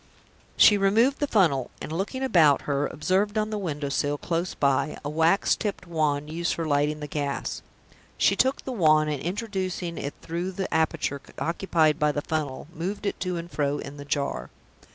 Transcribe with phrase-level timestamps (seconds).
[0.57, 4.97] She removed the funnel; and, looking about her, observed on the window sill close by
[5.05, 7.61] a wax tipped wand used for lighting the gas.
[8.17, 13.05] She took the wand, and, introducing it through the aperture occupied by the funnel, moved
[13.05, 14.49] it to and fro in the jar.